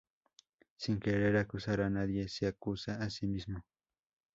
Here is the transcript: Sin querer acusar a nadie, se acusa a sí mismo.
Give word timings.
Sin 0.77 0.99
querer 0.99 1.37
acusar 1.37 1.79
a 1.81 1.91
nadie, 1.91 2.27
se 2.27 2.47
acusa 2.47 2.95
a 3.03 3.11
sí 3.11 3.27
mismo. 3.27 3.63